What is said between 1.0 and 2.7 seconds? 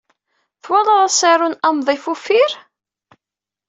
asaru n Amḍif Uffir?